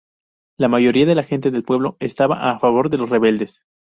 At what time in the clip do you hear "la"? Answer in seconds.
0.57-0.67, 1.13-1.21